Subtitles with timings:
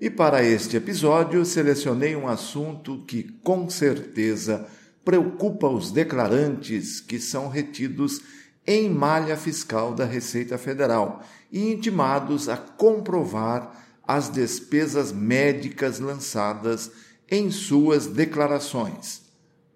[0.00, 4.66] E para este episódio, selecionei um assunto que com certeza
[5.04, 8.20] preocupa os declarantes que são retidos
[8.64, 16.92] em malha fiscal da Receita Federal e intimados a comprovar as despesas médicas lançadas
[17.28, 19.22] em suas declarações.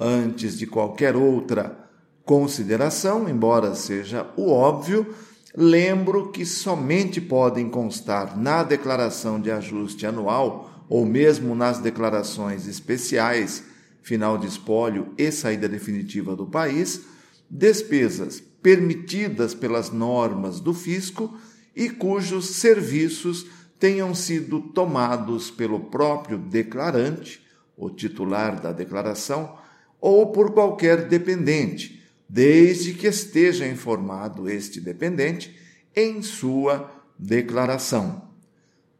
[0.00, 1.76] Antes de qualquer outra
[2.24, 5.14] consideração, embora seja o óbvio,
[5.56, 13.64] lembro que somente podem constar na declaração de ajuste anual ou mesmo nas declarações especiais,
[14.02, 17.06] final de espólio e saída definitiva do país,
[17.50, 21.34] despesas permitidas pelas normas do fisco
[21.74, 23.46] e cujos serviços
[23.78, 27.44] tenham sido tomados pelo próprio declarante,
[27.76, 29.56] o titular da declaração,
[30.00, 35.56] ou por qualquer dependente, desde que esteja informado este dependente
[35.94, 38.22] em sua declaração.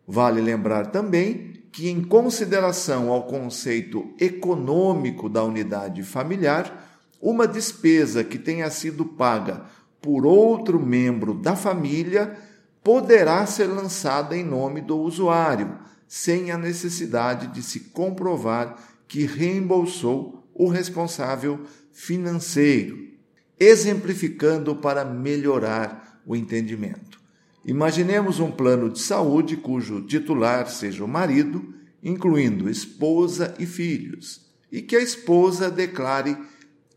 [0.06, 8.38] Vale lembrar também que, em consideração ao conceito econômico da unidade familiar, uma despesa que
[8.38, 9.64] tenha sido paga
[10.00, 12.36] por outro membro da família
[12.82, 18.76] poderá ser lançada em nome do usuário, sem a necessidade de se comprovar
[19.08, 21.60] que reembolsou o responsável
[21.92, 23.15] financeiro
[23.58, 27.20] exemplificando para melhorar o entendimento.
[27.64, 34.80] Imaginemos um plano de saúde cujo titular seja o marido, incluindo esposa e filhos, e
[34.80, 36.36] que a esposa declare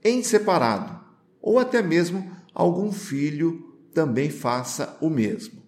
[0.04, 1.00] em separado,
[1.42, 5.60] ou até mesmo algum filho também faça o mesmo.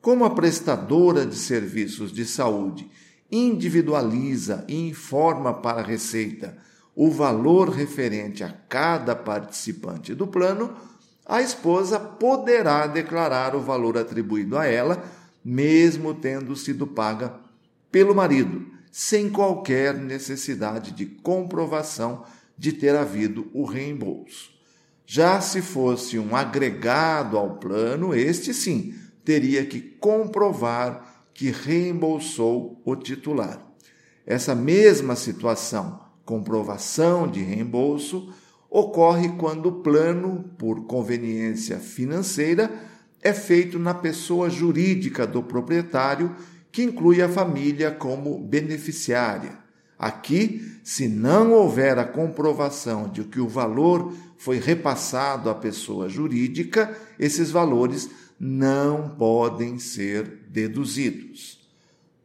[0.00, 2.88] Como a prestadora de serviços de saúde
[3.30, 6.56] individualiza e informa para a Receita
[7.00, 10.74] o valor referente a cada participante do plano,
[11.24, 15.04] a esposa poderá declarar o valor atribuído a ela,
[15.44, 17.38] mesmo tendo sido paga
[17.92, 22.24] pelo marido, sem qualquer necessidade de comprovação
[22.58, 24.50] de ter havido o reembolso.
[25.06, 28.92] Já se fosse um agregado ao plano, este sim
[29.24, 33.64] teria que comprovar que reembolsou o titular.
[34.26, 38.30] Essa mesma situação comprovação de reembolso
[38.68, 42.70] ocorre quando o plano, por conveniência financeira,
[43.22, 46.36] é feito na pessoa jurídica do proprietário,
[46.70, 49.58] que inclui a família como beneficiária.
[49.98, 56.94] Aqui, se não houver a comprovação de que o valor foi repassado à pessoa jurídica,
[57.18, 61.57] esses valores não podem ser deduzidos.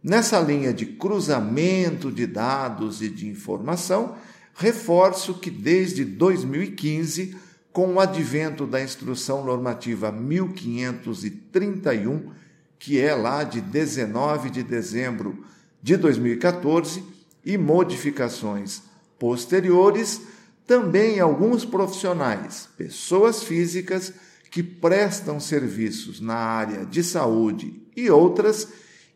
[0.03, 4.18] Nessa linha de cruzamento de dados e de informação,
[4.53, 7.38] reforço que desde 2015,
[7.72, 12.34] com o advento da Instrução Normativa 1531,
[12.78, 15.46] que é lá de 19 de dezembro
[15.81, 17.02] de 2014,
[17.46, 18.81] e modificações
[19.18, 20.22] posteriores,
[20.68, 24.14] também alguns profissionais, pessoas físicas
[24.52, 28.68] que prestam serviços na área de saúde e outras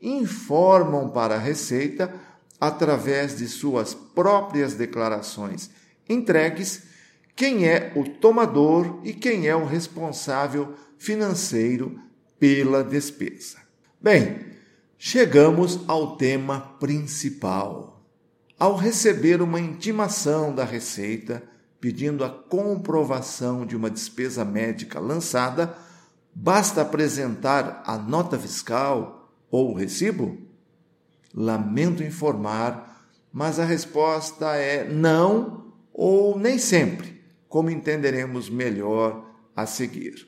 [0.02, 2.14] informam para a Receita,
[2.60, 5.70] através de suas próprias declarações
[6.10, 6.84] entregues,
[7.36, 12.00] quem é o tomador e quem é o responsável financeiro
[12.40, 13.58] pela despesa.
[14.02, 14.40] Bem,
[14.98, 18.04] chegamos ao tema principal.
[18.58, 21.44] Ao receber uma intimação da Receita
[21.80, 25.78] pedindo a comprovação de uma despesa médica lançada,
[26.34, 29.17] basta apresentar a nota fiscal,
[29.50, 30.38] ou o recibo?
[31.34, 40.28] Lamento informar, mas a resposta é não ou nem sempre, como entenderemos melhor a seguir.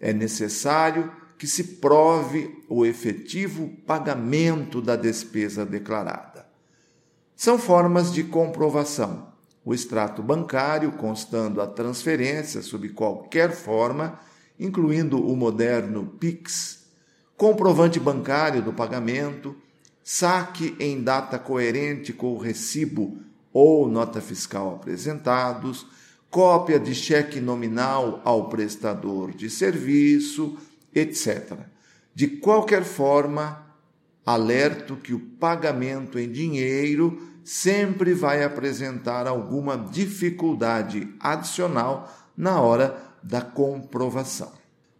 [0.00, 6.46] É necessário que se prove o efetivo pagamento da despesa declarada.
[7.34, 9.34] São formas de comprovação.
[9.64, 14.18] O extrato bancário, constando a transferência sob qualquer forma,
[14.58, 16.85] incluindo o moderno PIX,
[17.36, 19.56] comprovante bancário do pagamento,
[20.02, 23.18] saque em data coerente com o recibo
[23.52, 25.86] ou nota fiscal apresentados,
[26.30, 30.56] cópia de cheque nominal ao prestador de serviço,
[30.94, 31.54] etc.
[32.14, 33.66] De qualquer forma,
[34.24, 43.40] alerto que o pagamento em dinheiro sempre vai apresentar alguma dificuldade adicional na hora da
[43.40, 44.52] comprovação.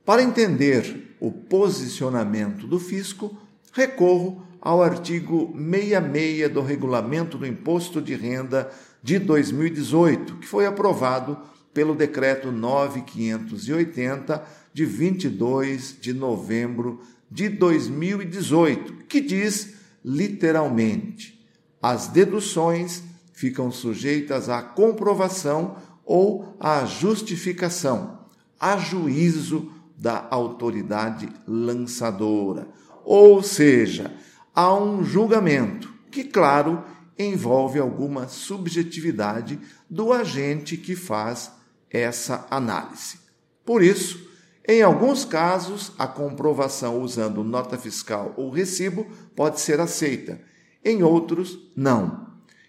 [0.07, 3.37] Para entender o posicionamento do fisco,
[3.73, 8.71] recorro ao artigo 66 do Regulamento do Imposto de Renda
[9.03, 11.37] de 2018, que foi aprovado
[11.75, 19.75] pelo Decreto 9580 de 22 de novembro de 2018, que diz
[20.05, 21.45] literalmente:
[21.83, 28.21] as deduções ficam sujeitas à comprovação ou à justificação,
[28.61, 32.69] a juízo da autoridade lançadora.
[33.05, 34.13] Ou seja,
[34.55, 36.85] há um julgamento que, claro,
[37.19, 39.59] envolve alguma subjetividade
[39.89, 41.51] do agente que faz
[41.91, 43.19] essa análise.
[43.65, 44.29] Por isso,
[44.69, 50.41] em alguns casos, a comprovação usando nota fiscal ou recibo pode ser aceita,
[50.85, 52.27] em outros, não.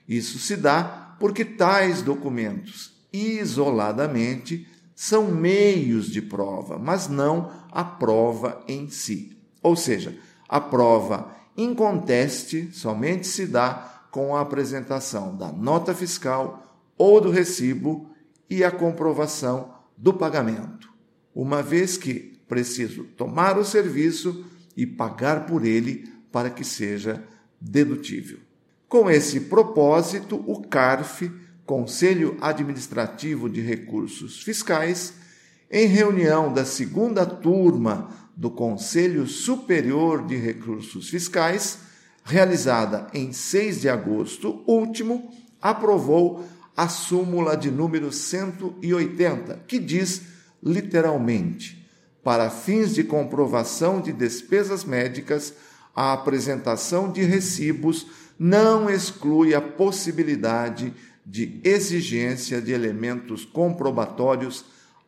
[0.07, 4.67] Isso se dá porque tais documentos, isoladamente,
[4.99, 9.37] são meios de prova, mas não a prova em si.
[9.61, 10.17] Ou seja,
[10.49, 18.09] a prova inconteste somente se dá com a apresentação da nota fiscal ou do recibo
[18.49, 20.91] e a comprovação do pagamento,
[21.35, 27.23] uma vez que preciso tomar o serviço e pagar por ele para que seja
[27.61, 28.39] dedutível.
[28.89, 31.31] Com esse propósito, o CARF,
[31.67, 35.13] Conselho Administrativo de Recursos Fiscais,
[35.69, 41.79] em reunião da segunda turma do Conselho Superior de Recursos Fiscais,
[42.23, 45.29] realizada em 6 de agosto último,
[45.61, 50.21] aprovou a súmula de número 180, que diz
[50.63, 51.85] literalmente:
[52.23, 55.53] para fins de comprovação de despesas médicas,
[55.93, 58.07] a apresentação de recibos
[58.39, 60.93] não exclui a possibilidade
[61.29, 64.63] de exigência de elementos comprobatórios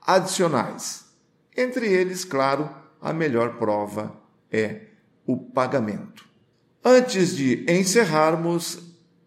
[0.06, 1.06] adicionais.
[1.56, 2.69] Entre eles, claro,
[3.01, 4.21] a melhor prova
[4.51, 4.81] é
[5.25, 6.27] o pagamento.
[6.83, 8.80] Antes de encerrarmos,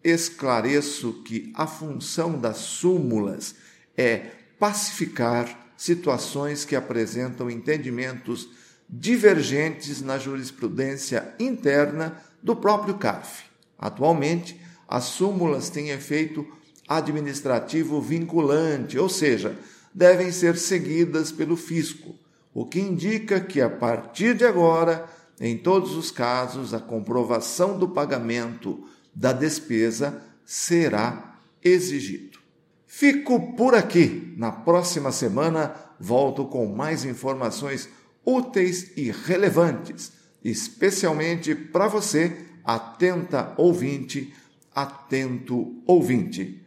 [0.03, 3.55] esclareço que a função das súmulas
[3.97, 4.27] é
[4.59, 8.49] pacificar situações que apresentam entendimentos
[8.87, 13.45] divergentes na jurisprudência interna do próprio CARF.
[13.79, 16.45] Atualmente, as súmulas têm efeito
[16.87, 19.57] administrativo vinculante, ou seja,
[19.93, 22.15] devem ser seguidas pelo fisco,
[22.53, 25.07] o que indica que a partir de agora,
[25.39, 32.39] em todos os casos, a comprovação do pagamento da despesa será exigido.
[32.85, 34.33] Fico por aqui.
[34.37, 37.89] Na próxima semana volto com mais informações
[38.25, 40.11] úteis e relevantes,
[40.43, 44.33] especialmente para você, atenta ouvinte,
[44.73, 46.62] atento ouvinte.